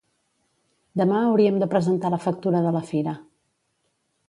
[1.01, 3.17] Demà hauríem de presentar la factura de la fira